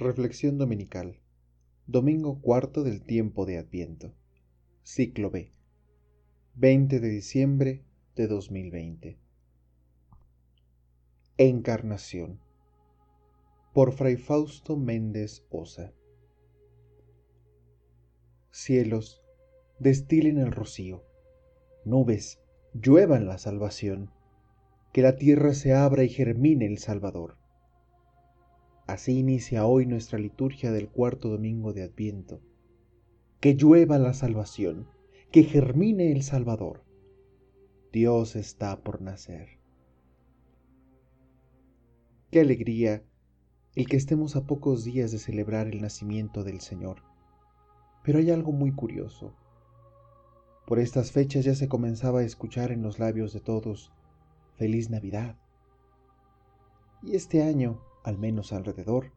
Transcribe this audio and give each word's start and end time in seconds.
Reflexión 0.00 0.56
Dominical. 0.56 1.20
Domingo 1.86 2.40
cuarto 2.40 2.84
del 2.84 3.02
tiempo 3.02 3.44
de 3.44 3.58
Adviento. 3.58 4.14
Ciclo 4.82 5.30
B. 5.30 5.52
20 6.54 7.00
de 7.00 7.08
diciembre 7.10 7.84
de 8.16 8.26
2020. 8.26 9.18
Encarnación. 11.36 12.40
Por 13.74 13.92
Fray 13.92 14.16
Fausto 14.16 14.78
Méndez 14.78 15.44
Osa. 15.50 15.92
Cielos, 18.50 19.22
destilen 19.80 20.38
el 20.38 20.50
rocío. 20.50 21.04
Nubes, 21.84 22.40
lluevan 22.72 23.26
la 23.26 23.36
salvación. 23.36 24.10
Que 24.94 25.02
la 25.02 25.16
tierra 25.16 25.52
se 25.52 25.74
abra 25.74 26.04
y 26.04 26.08
germine 26.08 26.64
el 26.64 26.78
Salvador 26.78 27.39
Así 28.90 29.20
inicia 29.20 29.66
hoy 29.66 29.86
nuestra 29.86 30.18
liturgia 30.18 30.72
del 30.72 30.88
cuarto 30.88 31.28
domingo 31.28 31.72
de 31.72 31.84
Adviento. 31.84 32.40
Que 33.38 33.54
llueva 33.54 34.00
la 34.00 34.14
salvación, 34.14 34.88
que 35.30 35.44
germine 35.44 36.10
el 36.10 36.24
Salvador. 36.24 36.82
Dios 37.92 38.34
está 38.34 38.82
por 38.82 39.00
nacer. 39.00 39.60
Qué 42.32 42.40
alegría 42.40 43.04
el 43.76 43.86
que 43.86 43.96
estemos 43.96 44.34
a 44.34 44.44
pocos 44.44 44.82
días 44.82 45.12
de 45.12 45.18
celebrar 45.18 45.68
el 45.68 45.80
nacimiento 45.80 46.42
del 46.42 46.60
Señor. 46.60 47.04
Pero 48.02 48.18
hay 48.18 48.32
algo 48.32 48.50
muy 48.50 48.72
curioso. 48.72 49.36
Por 50.66 50.80
estas 50.80 51.12
fechas 51.12 51.44
ya 51.44 51.54
se 51.54 51.68
comenzaba 51.68 52.20
a 52.20 52.24
escuchar 52.24 52.72
en 52.72 52.82
los 52.82 52.98
labios 52.98 53.32
de 53.32 53.38
todos, 53.38 53.92
Feliz 54.56 54.90
Navidad. 54.90 55.36
Y 57.04 57.14
este 57.14 57.44
año 57.44 57.80
al 58.02 58.18
menos 58.18 58.52
alrededor, 58.52 59.12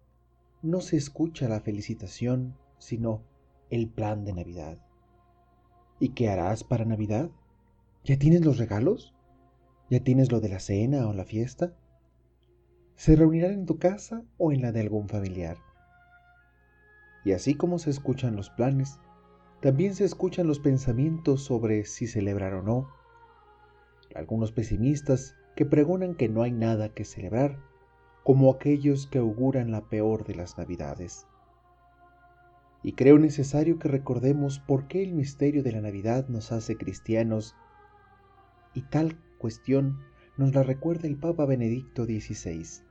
no 0.61 0.81
se 0.81 0.97
escucha 0.97 1.47
la 1.47 1.59
felicitación, 1.59 2.55
sino 2.77 3.21
el 3.69 3.89
plan 3.89 4.25
de 4.25 4.33
Navidad. 4.33 4.77
¿Y 5.99 6.09
qué 6.09 6.29
harás 6.29 6.63
para 6.63 6.85
Navidad? 6.85 7.29
¿Ya 8.03 8.17
tienes 8.17 8.45
los 8.45 8.57
regalos? 8.57 9.13
¿Ya 9.89 10.01
tienes 10.03 10.31
lo 10.31 10.39
de 10.39 10.49
la 10.49 10.59
cena 10.59 11.07
o 11.07 11.13
la 11.13 11.25
fiesta? 11.25 11.73
¿Se 12.95 13.15
reunirán 13.15 13.51
en 13.51 13.65
tu 13.65 13.77
casa 13.77 14.23
o 14.37 14.51
en 14.51 14.61
la 14.61 14.71
de 14.71 14.81
algún 14.81 15.07
familiar? 15.07 15.57
Y 17.25 17.31
así 17.31 17.55
como 17.55 17.79
se 17.79 17.89
escuchan 17.89 18.35
los 18.35 18.49
planes, 18.49 18.99
también 19.61 19.95
se 19.95 20.03
escuchan 20.03 20.47
los 20.47 20.59
pensamientos 20.59 21.43
sobre 21.43 21.85
si 21.85 22.07
celebrar 22.07 22.53
o 22.53 22.63
no. 22.63 22.89
Algunos 24.13 24.51
pesimistas 24.51 25.35
que 25.55 25.65
pregonan 25.65 26.15
que 26.15 26.27
no 26.27 26.43
hay 26.43 26.51
nada 26.51 26.89
que 26.89 27.05
celebrar 27.05 27.57
como 28.23 28.51
aquellos 28.51 29.07
que 29.07 29.19
auguran 29.19 29.71
la 29.71 29.81
peor 29.81 30.25
de 30.25 30.35
las 30.35 30.57
Navidades. 30.57 31.27
Y 32.81 32.93
creo 32.93 33.17
necesario 33.17 33.79
que 33.79 33.87
recordemos 33.87 34.59
por 34.59 34.87
qué 34.87 35.03
el 35.03 35.13
misterio 35.13 35.63
de 35.63 35.71
la 35.71 35.81
Navidad 35.81 36.27
nos 36.27 36.51
hace 36.51 36.77
cristianos, 36.77 37.55
y 38.73 38.81
tal 38.83 39.17
cuestión 39.37 39.99
nos 40.37 40.55
la 40.55 40.63
recuerda 40.63 41.07
el 41.07 41.17
Papa 41.17 41.45
Benedicto 41.45 42.05
XVI. 42.05 42.83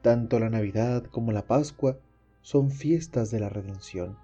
Tanto 0.00 0.38
la 0.38 0.50
Navidad 0.50 1.04
como 1.04 1.32
la 1.32 1.46
Pascua 1.46 1.98
son 2.40 2.70
fiestas 2.70 3.30
de 3.30 3.40
la 3.40 3.48
redención. 3.48 4.16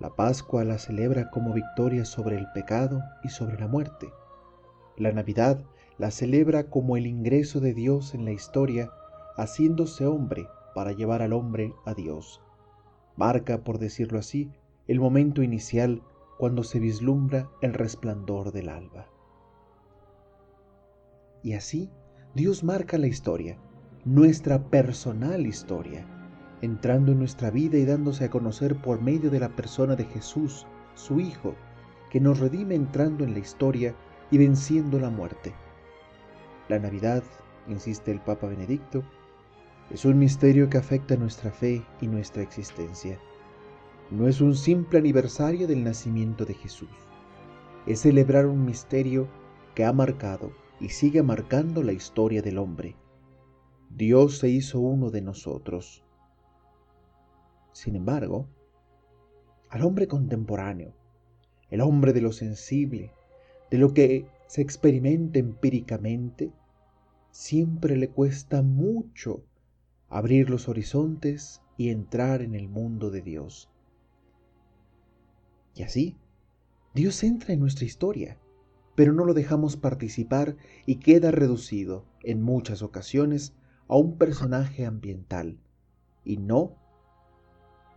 La 0.00 0.10
Pascua 0.10 0.64
la 0.64 0.78
celebra 0.78 1.30
como 1.30 1.54
victoria 1.54 2.04
sobre 2.04 2.36
el 2.36 2.46
pecado 2.52 3.00
y 3.22 3.28
sobre 3.28 3.58
la 3.58 3.68
muerte. 3.68 4.10
La 4.96 5.12
Navidad 5.12 5.64
la 6.02 6.10
celebra 6.10 6.64
como 6.64 6.96
el 6.96 7.06
ingreso 7.06 7.60
de 7.60 7.74
Dios 7.74 8.12
en 8.12 8.24
la 8.24 8.32
historia, 8.32 8.90
haciéndose 9.36 10.04
hombre 10.04 10.48
para 10.74 10.90
llevar 10.90 11.22
al 11.22 11.32
hombre 11.32 11.74
a 11.86 11.94
Dios. 11.94 12.42
Marca, 13.14 13.62
por 13.62 13.78
decirlo 13.78 14.18
así, 14.18 14.50
el 14.88 14.98
momento 14.98 15.44
inicial 15.44 16.02
cuando 16.38 16.64
se 16.64 16.80
vislumbra 16.80 17.48
el 17.60 17.72
resplandor 17.72 18.50
del 18.50 18.68
alba. 18.68 19.06
Y 21.44 21.52
así, 21.52 21.88
Dios 22.34 22.64
marca 22.64 22.98
la 22.98 23.06
historia, 23.06 23.56
nuestra 24.04 24.70
personal 24.70 25.46
historia, 25.46 26.04
entrando 26.62 27.12
en 27.12 27.20
nuestra 27.20 27.52
vida 27.52 27.78
y 27.78 27.84
dándose 27.84 28.24
a 28.24 28.30
conocer 28.30 28.74
por 28.82 29.00
medio 29.00 29.30
de 29.30 29.38
la 29.38 29.54
persona 29.54 29.94
de 29.94 30.06
Jesús, 30.06 30.66
su 30.94 31.20
Hijo, 31.20 31.54
que 32.10 32.18
nos 32.18 32.40
redime 32.40 32.74
entrando 32.74 33.22
en 33.22 33.34
la 33.34 33.38
historia 33.38 33.94
y 34.32 34.38
venciendo 34.38 34.98
la 34.98 35.08
muerte. 35.08 35.54
La 36.68 36.78
Navidad, 36.78 37.24
insiste 37.68 38.12
el 38.12 38.20
Papa 38.20 38.46
Benedicto, 38.46 39.02
es 39.90 40.04
un 40.04 40.18
misterio 40.18 40.70
que 40.70 40.78
afecta 40.78 41.16
nuestra 41.16 41.50
fe 41.50 41.84
y 42.00 42.06
nuestra 42.06 42.42
existencia. 42.42 43.18
No 44.10 44.28
es 44.28 44.40
un 44.40 44.54
simple 44.54 44.98
aniversario 44.98 45.66
del 45.66 45.82
nacimiento 45.82 46.44
de 46.44 46.54
Jesús. 46.54 46.88
Es 47.86 48.00
celebrar 48.00 48.46
un 48.46 48.64
misterio 48.64 49.28
que 49.74 49.84
ha 49.84 49.92
marcado 49.92 50.52
y 50.80 50.90
sigue 50.90 51.22
marcando 51.22 51.82
la 51.82 51.92
historia 51.92 52.42
del 52.42 52.58
hombre. 52.58 52.96
Dios 53.90 54.38
se 54.38 54.48
hizo 54.48 54.80
uno 54.80 55.10
de 55.10 55.20
nosotros. 55.20 56.04
Sin 57.72 57.96
embargo, 57.96 58.46
al 59.68 59.82
hombre 59.82 60.06
contemporáneo, 60.06 60.94
el 61.70 61.80
hombre 61.80 62.12
de 62.12 62.20
lo 62.20 62.32
sensible, 62.32 63.12
de 63.70 63.78
lo 63.78 63.92
que 63.94 64.26
se 64.52 64.60
experimenta 64.60 65.38
empíricamente, 65.38 66.52
siempre 67.30 67.96
le 67.96 68.10
cuesta 68.10 68.60
mucho 68.60 69.46
abrir 70.10 70.50
los 70.50 70.68
horizontes 70.68 71.62
y 71.78 71.88
entrar 71.88 72.42
en 72.42 72.54
el 72.54 72.68
mundo 72.68 73.10
de 73.10 73.22
Dios. 73.22 73.70
Y 75.74 75.84
así, 75.84 76.18
Dios 76.92 77.24
entra 77.24 77.54
en 77.54 77.60
nuestra 77.60 77.86
historia, 77.86 78.36
pero 78.94 79.14
no 79.14 79.24
lo 79.24 79.32
dejamos 79.32 79.78
participar 79.78 80.58
y 80.84 80.96
queda 80.96 81.30
reducido, 81.30 82.04
en 82.22 82.42
muchas 82.42 82.82
ocasiones, 82.82 83.54
a 83.88 83.96
un 83.96 84.18
personaje 84.18 84.84
ambiental, 84.84 85.56
y 86.26 86.36
no 86.36 86.76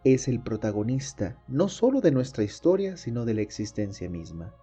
es 0.05 0.29
el 0.29 0.39
protagonista 0.39 1.37
no 1.49 1.67
solo 1.67 1.99
de 1.99 2.11
nuestra 2.11 2.45
historia, 2.45 2.95
sino 2.95 3.25
de 3.25 3.33
la 3.33 3.41
existencia 3.41 4.09
misma. 4.09 4.55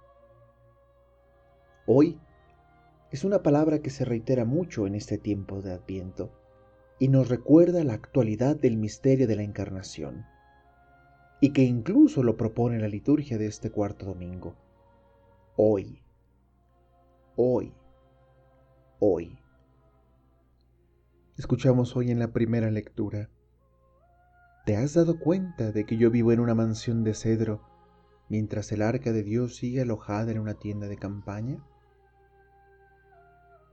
Hoy 1.87 2.21
es 3.11 3.25
una 3.25 3.43
palabra 3.43 3.81
que 3.81 3.91
se 3.91 4.05
reitera 4.05 4.45
mucho 4.45 4.87
en 4.87 4.95
este 4.95 5.19
tiempo 5.19 5.63
de 5.63 5.73
Adviento 5.73 6.31
y 7.01 7.09
nos 7.09 7.29
recuerda 7.29 7.83
la 7.83 7.95
actualidad 7.95 8.55
del 8.55 8.77
misterio 8.77 9.27
de 9.27 9.35
la 9.35 9.43
Encarnación, 9.43 10.25
y 11.41 11.53
que 11.53 11.63
incluso 11.63 12.23
lo 12.23 12.37
propone 12.37 12.79
la 12.79 12.87
liturgia 12.87 13.37
de 13.37 13.47
este 13.47 13.73
cuarto 13.73 14.07
domingo. 14.07 14.55
Hoy, 15.57 16.01
hoy, 17.35 17.75
hoy. 19.01 19.41
Escuchamos 21.37 21.97
hoy 21.97 22.13
en 22.13 22.21
la 22.21 22.29
primera 22.29 22.71
lectura. 22.71 23.29
¿Te 24.65 24.77
has 24.77 24.95
dado 24.95 25.19
cuenta 25.19 25.73
de 25.73 25.85
que 25.85 25.97
yo 25.97 26.13
vivo 26.13 26.31
en 26.31 26.39
una 26.39 26.55
mansión 26.55 27.03
de 27.03 27.15
cedro 27.15 27.61
mientras 28.29 28.71
el 28.71 28.83
arca 28.83 29.11
de 29.11 29.25
Dios 29.25 29.57
sigue 29.57 29.83
alojada 29.83 30.31
en 30.31 30.39
una 30.39 30.55
tienda 30.55 30.87
de 30.87 30.97
campaña? 30.97 31.61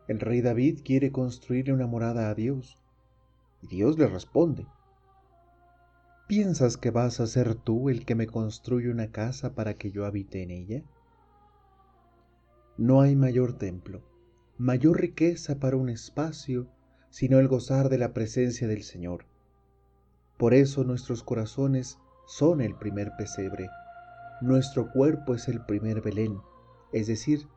El 0.09 0.19
rey 0.19 0.41
David 0.41 0.79
quiere 0.83 1.11
construirle 1.11 1.71
una 1.71 1.85
morada 1.85 2.31
a 2.31 2.33
Dios. 2.33 2.79
Y 3.61 3.67
Dios 3.67 3.99
le 3.99 4.07
responde, 4.07 4.65
¿piensas 6.27 6.77
que 6.77 6.89
vas 6.89 7.19
a 7.19 7.27
ser 7.27 7.53
tú 7.53 7.91
el 7.91 8.05
que 8.05 8.15
me 8.15 8.25
construye 8.25 8.89
una 8.89 9.11
casa 9.11 9.53
para 9.53 9.75
que 9.75 9.91
yo 9.91 10.07
habite 10.07 10.41
en 10.41 10.49
ella? 10.49 10.83
No 12.75 13.01
hay 13.01 13.15
mayor 13.15 13.53
templo, 13.53 14.01
mayor 14.57 14.99
riqueza 14.99 15.59
para 15.59 15.77
un 15.77 15.89
espacio, 15.89 16.65
sino 17.11 17.37
el 17.37 17.47
gozar 17.47 17.89
de 17.89 17.99
la 17.99 18.11
presencia 18.11 18.67
del 18.67 18.81
Señor. 18.81 19.25
Por 20.37 20.55
eso 20.55 20.83
nuestros 20.83 21.21
corazones 21.21 21.99
son 22.25 22.61
el 22.61 22.73
primer 22.73 23.11
pesebre, 23.15 23.69
nuestro 24.41 24.91
cuerpo 24.91 25.35
es 25.35 25.47
el 25.49 25.63
primer 25.65 26.01
Belén, 26.01 26.39
es 26.93 27.05
decir, 27.05 27.47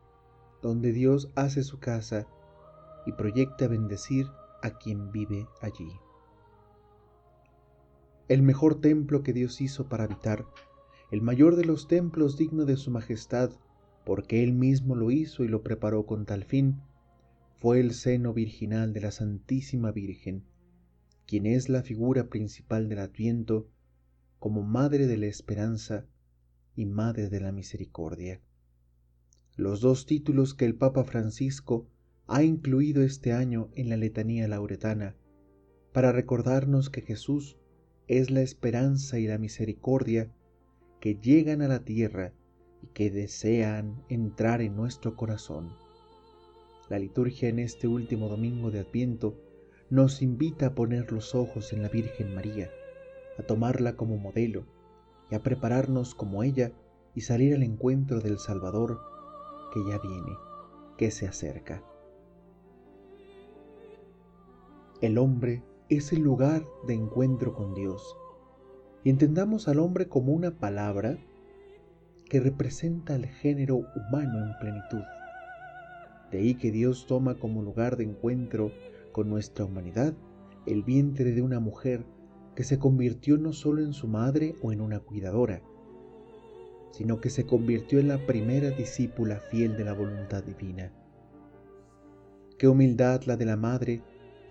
donde 0.61 0.91
Dios 0.91 1.31
hace 1.33 1.63
su 1.63 1.79
casa 1.79 2.27
y 3.05 3.13
proyecta 3.13 3.67
bendecir 3.67 4.27
a 4.61 4.71
quien 4.71 5.11
vive 5.11 5.47
allí. 5.61 5.91
El 8.27 8.41
mejor 8.41 8.79
templo 8.79 9.21
que 9.23 9.33
Dios 9.33 9.59
hizo 9.61 9.89
para 9.89 10.05
habitar, 10.05 10.45
el 11.11 11.21
mayor 11.21 11.55
de 11.55 11.65
los 11.65 11.87
templos 11.87 12.37
digno 12.37 12.65
de 12.65 12.77
su 12.77 12.89
majestad, 12.89 13.51
porque 14.05 14.43
Él 14.43 14.53
mismo 14.53 14.95
lo 14.95 15.11
hizo 15.11 15.43
y 15.43 15.47
lo 15.47 15.61
preparó 15.61 16.05
con 16.05 16.25
tal 16.25 16.43
fin, 16.43 16.81
fue 17.57 17.79
el 17.79 17.93
seno 17.93 18.33
virginal 18.33 18.93
de 18.93 19.01
la 19.01 19.11
Santísima 19.11 19.91
Virgen, 19.91 20.43
quien 21.25 21.45
es 21.45 21.69
la 21.69 21.83
figura 21.83 22.27
principal 22.27 22.89
del 22.89 22.99
Adviento 22.99 23.67
como 24.39 24.63
Madre 24.63 25.07
de 25.07 25.17
la 25.17 25.27
Esperanza 25.27 26.05
y 26.75 26.85
Madre 26.85 27.29
de 27.29 27.39
la 27.39 27.51
Misericordia. 27.51 28.41
Los 29.55 29.79
dos 29.79 30.05
títulos 30.05 30.53
que 30.53 30.65
el 30.65 30.75
Papa 30.75 31.03
Francisco 31.03 31.87
ha 32.27 32.43
incluido 32.43 33.03
este 33.03 33.33
año 33.33 33.69
en 33.75 33.89
la 33.89 33.97
letanía 33.97 34.47
lauretana 34.47 35.15
para 35.91 36.11
recordarnos 36.11 36.89
que 36.89 37.01
Jesús 37.01 37.57
es 38.07 38.31
la 38.31 38.41
esperanza 38.41 39.19
y 39.19 39.27
la 39.27 39.37
misericordia 39.37 40.31
que 40.99 41.15
llegan 41.15 41.61
a 41.61 41.67
la 41.67 41.83
tierra 41.83 42.33
y 42.81 42.87
que 42.87 43.11
desean 43.11 44.03
entrar 44.09 44.61
en 44.61 44.75
nuestro 44.75 45.15
corazón. 45.15 45.73
La 46.89 46.99
liturgia 46.99 47.49
en 47.49 47.59
este 47.59 47.87
último 47.87 48.29
domingo 48.29 48.71
de 48.71 48.79
Adviento 48.79 49.37
nos 49.89 50.21
invita 50.21 50.67
a 50.67 50.75
poner 50.75 51.11
los 51.11 51.35
ojos 51.35 51.73
en 51.73 51.81
la 51.81 51.89
Virgen 51.89 52.33
María, 52.33 52.69
a 53.37 53.43
tomarla 53.43 53.95
como 53.95 54.17
modelo 54.17 54.65
y 55.29 55.35
a 55.35 55.43
prepararnos 55.43 56.15
como 56.15 56.43
ella 56.43 56.71
y 57.15 57.21
salir 57.21 57.53
al 57.53 57.63
encuentro 57.63 58.19
del 58.19 58.39
Salvador 58.39 58.99
que 59.73 59.81
ya 59.87 59.99
viene, 59.99 60.31
que 60.97 61.11
se 61.11 61.27
acerca. 61.27 61.83
El 65.03 65.17
hombre 65.17 65.61
es 65.89 66.13
el 66.13 66.21
lugar 66.21 66.63
de 66.87 66.93
encuentro 66.93 67.53
con 67.53 67.73
Dios 67.73 68.15
y 69.03 69.09
entendamos 69.09 69.67
al 69.67 69.79
hombre 69.79 70.07
como 70.07 70.31
una 70.31 70.51
palabra 70.51 71.17
que 72.29 72.39
representa 72.39 73.15
al 73.15 73.25
género 73.25 73.75
humano 73.75 74.45
en 74.45 74.57
plenitud. 74.61 75.03
De 76.31 76.37
ahí 76.37 76.55
que 76.55 76.71
Dios 76.71 77.05
toma 77.05 77.35
como 77.35 77.61
lugar 77.63 77.97
de 77.97 78.05
encuentro 78.05 78.71
con 79.11 79.29
nuestra 79.29 79.65
humanidad 79.65 80.13
el 80.65 80.83
vientre 80.83 81.33
de 81.33 81.41
una 81.41 81.59
mujer 81.59 82.05
que 82.55 82.63
se 82.63 82.79
convirtió 82.79 83.37
no 83.37 83.51
solo 83.51 83.81
en 83.81 83.91
su 83.91 84.07
madre 84.07 84.55
o 84.61 84.71
en 84.71 84.79
una 84.79 85.01
cuidadora, 85.01 85.61
sino 86.91 87.19
que 87.19 87.29
se 87.29 87.45
convirtió 87.45 87.99
en 87.99 88.07
la 88.07 88.25
primera 88.25 88.69
discípula 88.69 89.41
fiel 89.51 89.75
de 89.75 89.83
la 89.83 89.91
voluntad 89.91 90.45
divina. 90.45 90.93
Qué 92.57 92.69
humildad 92.69 93.23
la 93.23 93.35
de 93.35 93.45
la 93.45 93.57
madre 93.57 94.01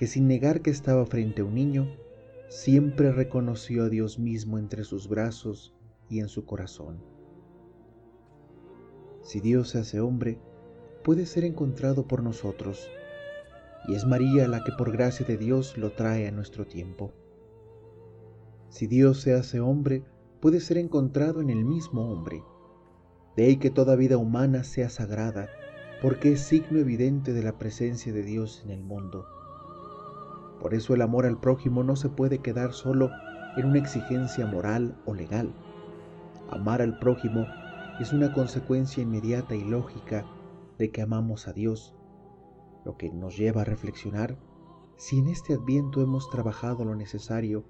que 0.03 0.09
sin 0.09 0.27
negar 0.27 0.63
que 0.63 0.71
estaba 0.71 1.07
frente 1.07 1.43
a 1.43 1.45
un 1.45 1.55
niño, 1.55 1.87
siempre 2.49 3.13
reconoció 3.13 3.85
a 3.85 3.89
Dios 3.89 4.19
mismo 4.19 4.59
entre 4.59 4.83
sus 4.83 5.09
brazos 5.09 5.77
y 6.09 6.19
en 6.19 6.27
su 6.27 6.45
corazón. 6.45 6.99
Si 9.21 9.39
Dios 9.39 9.69
se 9.69 9.79
hace 9.79 10.01
hombre, 10.01 10.41
puede 11.05 11.25
ser 11.25 11.45
encontrado 11.45 12.09
por 12.09 12.21
nosotros, 12.21 12.91
y 13.87 13.95
es 13.95 14.05
María 14.05 14.49
la 14.49 14.65
que 14.65 14.73
por 14.73 14.91
gracia 14.91 15.25
de 15.25 15.37
Dios 15.37 15.79
lo 15.79 15.93
trae 15.93 16.27
a 16.27 16.33
nuestro 16.33 16.67
tiempo. 16.67 17.13
Si 18.71 18.89
Dios 18.89 19.21
se 19.21 19.35
hace 19.35 19.61
hombre, 19.61 20.03
puede 20.41 20.59
ser 20.59 20.79
encontrado 20.79 21.41
en 21.41 21.49
el 21.49 21.65
mismo 21.65 22.11
hombre. 22.11 22.43
De 23.37 23.45
ahí 23.45 23.57
que 23.57 23.71
toda 23.71 23.95
vida 23.95 24.17
humana 24.17 24.65
sea 24.65 24.91
sagrada, 24.91 25.49
porque 26.03 26.33
es 26.33 26.41
signo 26.41 26.81
evidente 26.81 27.33
de 27.33 27.45
la 27.45 27.57
presencia 27.57 28.13
de 28.13 28.25
Dios 28.25 28.63
en 28.65 28.73
el 28.73 28.83
mundo. 28.83 29.27
Por 30.63 30.75
eso 30.75 30.95
el 30.95 31.03
amor 31.03 31.27
al 31.27 31.41
prójimo 31.41 31.83
no 31.83 31.97
se 31.97 32.09
puede 32.09 32.39
quedar 32.39 32.73
solo 32.73 33.11
en 33.57 33.67
una 33.67 33.79
exigencia 33.79 34.47
moral 34.47 34.97
o 35.07 35.13
legal. 35.13 35.53
Amar 36.51 36.81
al 36.81 37.01
prójimo 37.01 37.47
es 37.99 38.13
una 38.13 38.33
consecuencia 38.33 39.03
inmediata 39.03 39.57
y 39.57 39.65
lógica 39.65 40.25
de 40.79 40.93
que 40.93 41.03
amamos 41.03 41.49
a 41.49 41.53
Dios, 41.53 41.97
lo 42.85 42.97
que 42.97 43.11
nos 43.11 43.37
lleva 43.37 43.63
a 43.63 43.65
reflexionar 43.65 44.39
si 44.97 45.19
en 45.19 45.27
este 45.27 45.55
adviento 45.55 46.01
hemos 46.01 46.31
trabajado 46.31 46.85
lo 46.85 46.95
necesario 46.95 47.65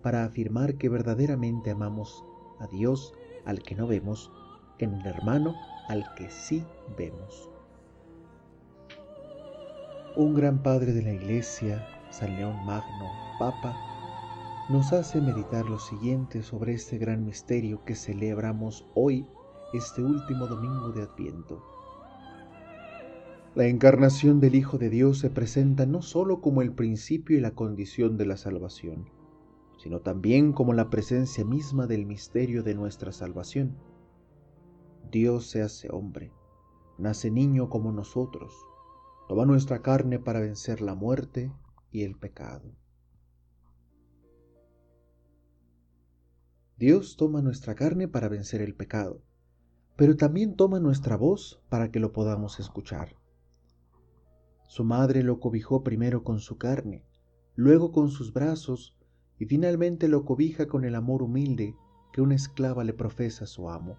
para 0.00 0.24
afirmar 0.24 0.76
que 0.76 0.88
verdaderamente 0.88 1.72
amamos 1.72 2.24
a 2.60 2.68
Dios 2.68 3.14
al 3.46 3.62
que 3.64 3.74
no 3.74 3.88
vemos, 3.88 4.30
en 4.78 4.94
el 4.94 5.06
hermano 5.06 5.56
al 5.88 6.14
que 6.14 6.30
sí 6.30 6.64
vemos. 6.96 7.50
Un 10.14 10.34
gran 10.34 10.62
padre 10.62 10.92
de 10.92 11.02
la 11.02 11.12
Iglesia, 11.12 11.97
San 12.10 12.36
León 12.36 12.64
Magno, 12.64 13.10
Papa, 13.38 13.76
nos 14.68 14.92
hace 14.92 15.20
meditar 15.20 15.66
lo 15.66 15.78
siguiente 15.78 16.42
sobre 16.42 16.74
este 16.74 16.98
gran 16.98 17.24
misterio 17.24 17.84
que 17.84 17.94
celebramos 17.94 18.86
hoy, 18.94 19.26
este 19.72 20.02
último 20.02 20.46
domingo 20.46 20.90
de 20.90 21.02
Adviento. 21.02 21.62
La 23.54 23.66
encarnación 23.66 24.40
del 24.40 24.54
Hijo 24.54 24.78
de 24.78 24.88
Dios 24.88 25.18
se 25.18 25.30
presenta 25.30 25.84
no 25.84 26.00
sólo 26.00 26.40
como 26.40 26.62
el 26.62 26.72
principio 26.72 27.36
y 27.36 27.40
la 27.40 27.52
condición 27.52 28.16
de 28.16 28.26
la 28.26 28.36
salvación, 28.36 29.10
sino 29.78 30.00
también 30.00 30.52
como 30.52 30.72
la 30.72 30.90
presencia 30.90 31.44
misma 31.44 31.86
del 31.86 32.06
misterio 32.06 32.62
de 32.62 32.74
nuestra 32.74 33.12
salvación. 33.12 33.76
Dios 35.10 35.46
se 35.46 35.62
hace 35.62 35.88
hombre, 35.90 36.32
nace 36.98 37.30
niño 37.30 37.68
como 37.68 37.92
nosotros, 37.92 38.54
toma 39.28 39.44
nuestra 39.44 39.82
carne 39.82 40.18
para 40.18 40.40
vencer 40.40 40.80
la 40.80 40.94
muerte 40.94 41.50
y 41.90 42.02
el 42.02 42.16
pecado. 42.16 42.74
Dios 46.76 47.16
toma 47.16 47.42
nuestra 47.42 47.74
carne 47.74 48.06
para 48.06 48.28
vencer 48.28 48.60
el 48.60 48.74
pecado, 48.74 49.22
pero 49.96 50.16
también 50.16 50.54
toma 50.54 50.78
nuestra 50.78 51.16
voz 51.16 51.60
para 51.68 51.90
que 51.90 51.98
lo 51.98 52.12
podamos 52.12 52.60
escuchar. 52.60 53.16
Su 54.68 54.84
madre 54.84 55.22
lo 55.22 55.40
cobijó 55.40 55.82
primero 55.82 56.22
con 56.22 56.38
su 56.38 56.56
carne, 56.56 57.04
luego 57.56 57.90
con 57.90 58.10
sus 58.10 58.32
brazos 58.32 58.96
y 59.38 59.46
finalmente 59.46 60.06
lo 60.06 60.24
cobija 60.24 60.68
con 60.68 60.84
el 60.84 60.94
amor 60.94 61.22
humilde 61.22 61.74
que 62.12 62.20
una 62.20 62.34
esclava 62.34 62.84
le 62.84 62.92
profesa 62.92 63.44
a 63.44 63.48
su 63.48 63.70
amo. 63.70 63.98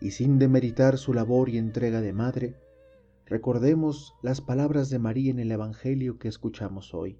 Y 0.00 0.10
sin 0.10 0.38
demeritar 0.38 0.98
su 0.98 1.14
labor 1.14 1.48
y 1.48 1.56
entrega 1.56 2.02
de 2.02 2.12
madre, 2.12 2.56
recordemos 3.26 4.14
las 4.22 4.40
palabras 4.40 4.88
de 4.88 5.00
María 5.00 5.32
en 5.32 5.40
el 5.40 5.50
Evangelio 5.50 6.18
que 6.18 6.28
escuchamos 6.28 6.94
hoy. 6.94 7.18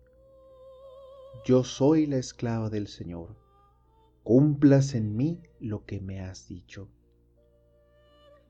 Yo 1.45 1.65
soy 1.65 2.07
la 2.07 2.17
esclava 2.17 2.71
del 2.71 2.87
Señor, 2.87 3.35
cumplas 4.23 4.95
en 4.95 5.17
mí 5.17 5.43
lo 5.59 5.85
que 5.85 6.01
me 6.01 6.21
has 6.21 6.47
dicho. 6.47 6.89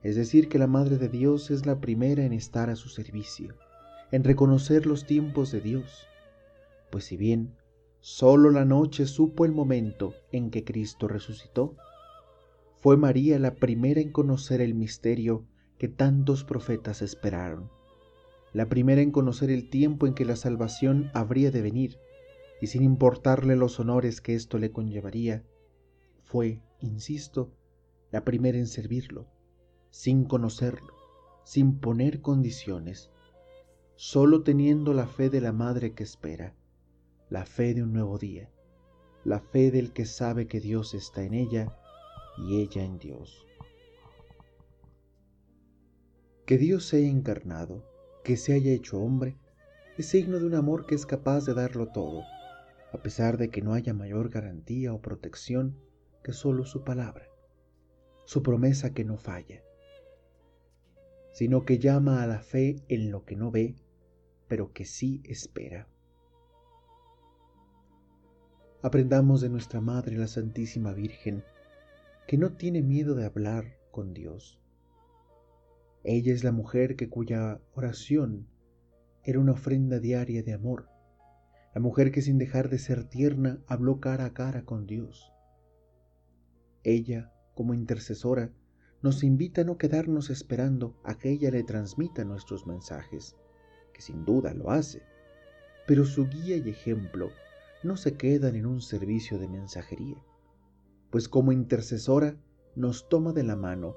Es 0.03 0.17
decir, 0.17 0.51
que 0.51 0.59
la 0.59 0.67
Madre 0.67 0.99
de 0.99 1.09
Dios 1.09 1.51
es 1.51 1.65
la 1.65 1.81
primera 1.81 2.25
en 2.25 2.35
estar 2.35 2.69
a 2.69 2.77
su 2.77 2.91
servicio, 2.91 3.55
en 4.13 4.23
reconocer 4.23 4.87
los 4.87 5.07
tiempos 5.07 5.51
de 5.51 5.63
Dios, 5.63 6.07
pues 6.91 7.05
si 7.05 7.17
bien 7.17 7.57
sólo 8.01 8.51
la 8.51 8.67
noche 8.67 9.07
supo 9.07 9.47
el 9.47 9.53
momento 9.53 10.15
en 10.31 10.51
que 10.51 10.63
Cristo 10.63 11.09
resucitó, 11.09 11.75
fue 12.81 12.99
María 12.99 13.39
la 13.39 13.55
primera 13.55 14.01
en 14.03 14.13
conocer 14.13 14.61
el 14.61 14.75
misterio 14.75 15.47
que 15.79 15.89
tantos 15.89 16.45
profetas 16.45 17.03
esperaron, 17.03 17.71
la 18.53 18.69
primera 18.69 19.03
en 19.03 19.11
conocer 19.11 19.51
el 19.51 19.69
tiempo 19.69 20.07
en 20.07 20.15
que 20.15 20.25
la 20.25 20.37
salvación 20.37 21.11
habría 21.13 21.51
de 21.51 21.63
venir, 21.63 21.99
y 22.61 22.69
sin 22.69 22.83
importarle 22.83 23.57
los 23.57 23.79
honores 23.79 24.21
que 24.21 24.35
esto 24.35 24.59
le 24.59 24.73
conllevaría, 24.73 25.45
fue, 26.23 26.63
insisto, 26.81 27.53
la 28.11 28.25
primera 28.25 28.57
en 28.57 28.67
servirlo, 28.67 29.27
sin 29.91 30.25
conocerlo, 30.25 30.95
sin 31.45 31.79
poner 31.79 32.23
condiciones, 32.23 33.11
solo 33.95 34.43
teniendo 34.43 34.93
la 34.93 35.07
fe 35.07 35.31
de 35.31 35.41
la 35.41 35.53
madre 35.53 35.95
que 35.95 36.03
espera, 36.03 36.55
la 37.29 37.45
fe 37.45 37.75
de 37.75 37.83
un 37.83 37.93
nuevo 37.93 38.19
día, 38.19 38.51
la 39.25 39.41
fe 39.41 39.71
del 39.71 39.93
que 39.93 40.07
sabe 40.07 40.47
que 40.47 40.61
Dios 40.61 40.95
está 40.95 41.25
en 41.25 41.35
ella 41.35 41.77
y 42.39 42.61
ella 42.61 42.85
en 42.85 42.99
Dios. 42.99 43.47
Que 46.47 46.59
Dios 46.59 46.87
se 46.87 46.99
haya 46.99 47.09
encarnado, 47.09 47.83
que 48.23 48.37
se 48.37 48.53
haya 48.53 48.71
hecho 48.71 49.01
hombre, 49.01 49.37
es 49.99 50.07
signo 50.07 50.39
de 50.39 50.47
un 50.47 50.55
amor 50.55 50.87
que 50.87 50.95
es 50.95 51.05
capaz 51.05 51.45
de 51.45 51.55
darlo 51.55 51.89
todo, 51.89 52.23
a 52.93 53.03
pesar 53.03 53.37
de 53.37 53.51
que 53.51 53.63
no 53.63 53.75
haya 53.75 53.93
mayor 53.93 54.29
garantía 54.29 54.95
o 54.95 55.03
protección 55.03 55.77
que 56.23 56.33
solo 56.33 56.65
su 56.65 56.85
palabra, 56.85 57.27
su 58.27 58.45
promesa 58.45 58.95
que 58.95 59.05
no 59.05 59.17
falla, 59.17 59.61
sino 61.33 61.65
que 61.65 61.81
llama 61.81 62.23
a 62.23 62.29
la 62.29 62.39
fe 62.39 62.77
en 62.87 63.11
lo 63.11 63.25
que 63.25 63.35
no 63.35 63.51
ve, 63.51 63.75
pero 64.47 64.73
que 64.73 64.85
sí 64.85 65.23
espera. 65.25 65.89
Aprendamos 68.83 69.41
de 69.41 69.49
nuestra 69.49 69.81
Madre 69.81 70.17
la 70.17 70.29
Santísima 70.29 70.93
Virgen, 70.93 71.43
que 72.29 72.39
no 72.39 72.53
tiene 72.53 72.83
miedo 72.83 73.17
de 73.17 73.27
hablar 73.27 73.77
con 73.91 74.15
Dios 74.15 74.61
ella 76.09 76.33
es 76.33 76.45
la 76.45 76.53
mujer 76.53 76.95
que 76.95 77.09
cuya 77.09 77.61
oración 77.75 78.47
era 79.25 79.41
una 79.41 79.53
ofrenda 79.53 79.99
diaria 79.99 80.45
de 80.45 80.53
amor, 80.53 80.89
la 81.75 81.81
mujer 81.81 82.13
que 82.13 82.23
sin 82.23 82.39
dejar 82.39 82.71
de 82.71 82.79
ser 82.79 83.03
tierna 83.03 83.59
habló 83.67 83.99
cara 83.99 84.27
a 84.27 84.33
cara 84.33 84.65
con 84.65 84.87
Dios. 84.87 85.33
Ella, 86.85 87.33
como 87.57 87.75
intercesora, 87.75 88.53
nos 89.03 89.25
invita 89.25 89.63
a 89.63 89.65
no 89.65 89.79
quedarnos 89.79 90.31
esperando 90.31 90.97
a 91.03 91.19
que 91.19 91.31
ella 91.31 91.51
le 91.51 91.65
transmita 91.65 92.25
nuestros 92.25 92.69
mensajes, 92.69 93.35
que 93.93 94.01
sin 94.01 94.25
duda 94.25 94.55
lo 94.55 94.71
hace, 94.71 95.03
pero 95.89 96.05
su 96.05 96.29
guía 96.29 96.57
y 96.57 96.71
ejemplo 96.71 97.31
no 97.83 97.97
se 97.97 98.15
quedan 98.15 98.55
en 98.55 98.67
un 98.67 98.81
servicio 98.81 99.41
de 99.41 99.49
mensajería, 99.49 100.23
pues 101.11 101.29
como 101.29 101.51
intercesora 101.51 102.37
nos 102.77 103.09
toma 103.09 103.33
de 103.33 103.43
la 103.43 103.57
mano 103.57 103.97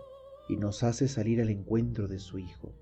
y 0.49 0.57
nos 0.57 0.83
hace 0.83 1.07
salir 1.07 1.41
al 1.41 1.49
encuentro 1.49 2.09
de 2.09 2.19
su 2.19 2.39
Hijo. 2.39 2.73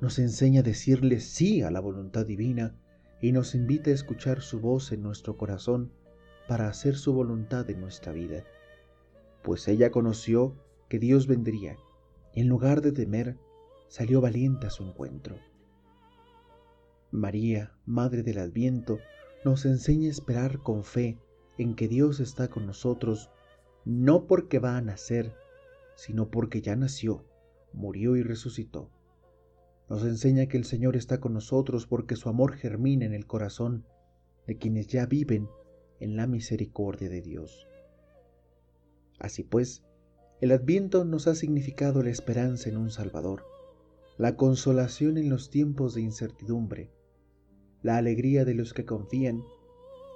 Nos 0.00 0.18
enseña 0.18 0.60
a 0.60 0.64
decirle 0.64 1.20
sí 1.20 1.62
a 1.62 1.70
la 1.70 1.80
voluntad 1.80 2.26
divina 2.26 2.74
y 3.20 3.32
nos 3.32 3.54
invita 3.54 3.90
a 3.90 3.94
escuchar 3.94 4.40
su 4.40 4.60
voz 4.60 4.90
en 4.90 5.02
nuestro 5.02 5.36
corazón 5.36 5.92
para 6.48 6.68
hacer 6.68 6.96
su 6.96 7.12
voluntad 7.12 7.68
en 7.70 7.80
nuestra 7.80 8.12
vida, 8.12 8.44
pues 9.42 9.68
ella 9.68 9.90
conoció 9.90 10.54
que 10.88 10.98
Dios 10.98 11.26
vendría 11.26 11.76
y 12.34 12.40
en 12.40 12.48
lugar 12.48 12.82
de 12.82 12.92
temer, 12.92 13.36
salió 13.88 14.20
valiente 14.20 14.66
a 14.66 14.70
su 14.70 14.84
encuentro. 14.84 15.36
María, 17.10 17.72
Madre 17.86 18.22
del 18.22 18.38
Adviento, 18.38 18.98
nos 19.44 19.64
enseña 19.64 20.08
a 20.08 20.10
esperar 20.10 20.58
con 20.58 20.84
fe 20.84 21.18
en 21.56 21.74
que 21.74 21.88
Dios 21.88 22.20
está 22.20 22.48
con 22.48 22.66
nosotros, 22.66 23.30
no 23.84 24.26
porque 24.26 24.58
va 24.58 24.76
a 24.76 24.82
nacer, 24.82 25.34
sino 25.96 26.30
porque 26.30 26.62
ya 26.62 26.76
nació, 26.76 27.26
murió 27.72 28.16
y 28.16 28.22
resucitó. 28.22 28.90
Nos 29.88 30.04
enseña 30.04 30.46
que 30.46 30.56
el 30.56 30.64
Señor 30.64 30.96
está 30.96 31.20
con 31.20 31.32
nosotros 31.34 31.86
porque 31.86 32.16
su 32.16 32.28
amor 32.28 32.54
germina 32.54 33.04
en 33.04 33.14
el 33.14 33.26
corazón 33.26 33.84
de 34.46 34.56
quienes 34.56 34.86
ya 34.86 35.06
viven 35.06 35.48
en 35.98 36.16
la 36.16 36.26
misericordia 36.26 37.08
de 37.08 37.22
Dios. 37.22 37.66
Así 39.18 39.42
pues, 39.42 39.82
el 40.40 40.52
adviento 40.52 41.04
nos 41.04 41.26
ha 41.26 41.34
significado 41.34 42.02
la 42.02 42.10
esperanza 42.10 42.68
en 42.68 42.76
un 42.76 42.90
Salvador, 42.90 43.44
la 44.18 44.36
consolación 44.36 45.18
en 45.18 45.30
los 45.30 45.50
tiempos 45.50 45.94
de 45.94 46.02
incertidumbre, 46.02 46.90
la 47.82 47.96
alegría 47.96 48.44
de 48.44 48.54
los 48.54 48.74
que 48.74 48.84
confían 48.84 49.42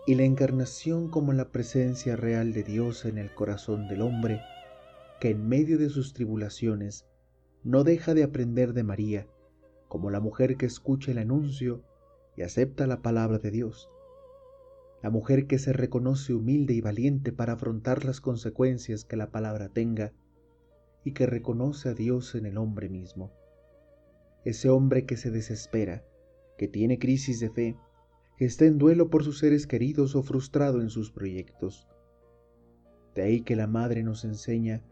y 0.07 0.15
la 0.17 0.25
encarnación 0.25 1.09
como 1.09 1.33
la 1.33 1.51
presencia 1.51 2.17
real 2.17 2.53
de 2.53 2.65
Dios 2.65 3.05
en 3.05 3.19
el 3.19 3.33
corazón 3.35 3.89
del 3.89 4.03
hombre, 4.03 4.41
que 5.21 5.29
en 5.29 5.47
medio 5.47 5.79
de 5.79 5.91
sus 5.91 6.15
tribulaciones 6.15 7.07
no 7.63 7.85
deja 7.85 8.15
de 8.15 8.23
aprender 8.23 8.73
de 8.73 8.83
María, 8.83 9.29
como 9.87 10.11
la 10.11 10.19
mujer 10.19 10.57
que 10.57 10.65
escucha 10.65 11.11
el 11.11 11.19
anuncio 11.19 11.85
y 12.37 12.43
acepta 12.43 12.87
la 12.87 13.03
palabra 13.03 13.39
de 13.39 13.51
Dios, 13.51 13.91
la 15.03 15.11
mujer 15.11 15.47
que 15.47 15.59
se 15.59 15.75
reconoce 15.75 16.33
humilde 16.33 16.73
y 16.73 16.81
valiente 16.81 17.33
para 17.33 17.53
afrontar 17.53 18.05
las 18.05 18.23
consecuencias 18.23 19.05
que 19.05 19.17
la 19.17 19.31
palabra 19.31 19.69
tenga 19.69 20.13
y 21.05 21.13
que 21.13 21.27
reconoce 21.27 21.91
a 21.91 21.95
Dios 21.95 22.35
en 22.35 22.47
el 22.47 22.57
hombre 22.57 22.89
mismo, 22.89 23.31
ese 24.47 24.71
hombre 24.71 25.05
que 25.05 25.19
se 25.19 25.31
desespera, 25.31 26.03
que 26.57 26.67
tiene 26.67 26.99
crisis 26.99 27.41
de 27.41 27.51
fe, 27.51 27.77
que 28.39 28.47
está 28.47 28.65
en 28.65 28.79
duelo 28.79 29.11
por 29.11 29.23
sus 29.23 29.39
seres 29.39 29.67
queridos 29.67 30.17
o 30.17 30.23
frustrado 30.23 30.81
en 30.81 30.89
sus 30.89 31.11
proyectos. 31.11 31.89
De 33.15 33.23
ahí 33.23 33.43
que 33.43 33.57
la 33.57 33.67
Madre 33.67 34.03
nos 34.03 34.25
enseña 34.25 34.83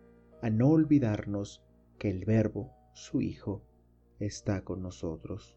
a 0.42 0.50
no 0.50 0.68
olvidarnos 0.68 1.62
que 1.98 2.10
el 2.10 2.24
Verbo, 2.24 2.72
su 2.92 3.20
Hijo, 3.20 3.62
está 4.20 4.62
con 4.62 4.82
nosotros. 4.82 5.56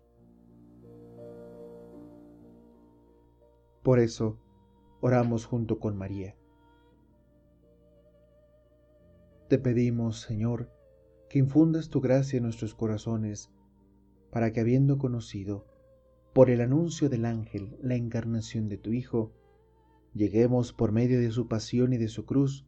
Por 3.84 4.00
eso, 4.00 4.40
oramos 5.02 5.46
junto 5.46 5.80
con 5.80 5.98
María. 5.98 6.36
Te 9.48 9.58
pedimos, 9.58 10.22
Señor, 10.22 10.72
que 11.30 11.40
infundas 11.40 11.90
tu 11.90 12.00
gracia 12.00 12.38
en 12.38 12.44
nuestros 12.44 12.76
corazones, 12.76 13.52
para 14.32 14.52
que 14.52 14.62
habiendo 14.62 14.98
conocido 14.98 15.66
por 16.34 16.50
el 16.50 16.62
anuncio 16.62 17.10
del 17.10 17.26
ángel 17.26 17.78
la 17.82 17.96
encarnación 17.96 18.70
de 18.70 18.78
tu 18.78 18.92
Hijo, 18.92 19.34
lleguemos 20.14 20.74
por 20.74 20.92
medio 20.92 21.20
de 21.20 21.32
su 21.32 21.48
pasión 21.48 21.94
y 21.94 21.98
de 21.98 22.08
su 22.08 22.26
cruz 22.26 22.66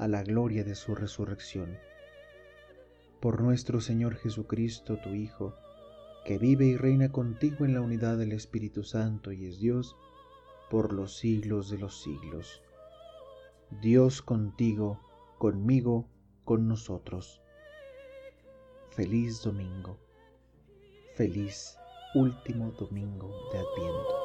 a 0.00 0.08
la 0.08 0.22
gloria 0.22 0.64
de 0.64 0.74
su 0.74 0.94
resurrección. 0.94 1.78
Por 3.20 3.42
nuestro 3.42 3.82
Señor 3.82 4.16
Jesucristo, 4.16 4.96
tu 4.96 5.10
Hijo, 5.10 5.54
que 6.24 6.38
vive 6.38 6.64
y 6.64 6.76
reina 6.78 7.12
contigo 7.12 7.66
en 7.66 7.74
la 7.74 7.82
unidad 7.82 8.16
del 8.16 8.32
Espíritu 8.32 8.82
Santo 8.82 9.30
y 9.30 9.44
es 9.44 9.60
Dios, 9.60 9.96
por 10.70 10.94
los 10.94 11.18
siglos 11.18 11.68
de 11.68 11.76
los 11.76 12.00
siglos. 12.02 12.62
Dios 13.82 14.22
contigo, 14.22 14.98
conmigo, 15.36 16.08
con 16.46 16.66
nosotros. 16.66 17.42
Feliz 18.88 19.42
domingo. 19.42 19.98
Feliz 21.14 21.76
último 22.14 22.72
domingo 22.72 23.28
de 23.52 23.58
Adviento. 23.58 24.19